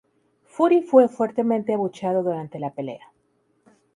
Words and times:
Fury 0.47 0.81
fue 0.81 1.07
fuertemente 1.07 1.75
abucheado 1.75 2.23
durante 2.23 2.57
la 2.57 2.71
pelea. 2.73 3.11